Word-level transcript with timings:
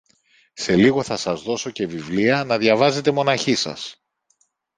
Σε 0.53 0.75
λίγο 0.75 1.03
θα 1.03 1.17
σας 1.17 1.41
δώσω 1.41 1.69
και 1.69 1.87
βιβλία 1.87 2.43
να 2.43 2.57
διαβάζετε 2.57 3.11
μοναχοί 3.11 3.55
σας. 3.55 4.03